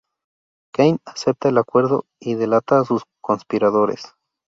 Kane 0.73 0.97
acepta 1.05 1.49
el 1.49 1.59
acuerdo 1.59 2.07
y 2.19 2.33
delata 2.33 2.79
a 2.79 2.85
sus 2.85 3.03
conspiradores. 3.21 4.01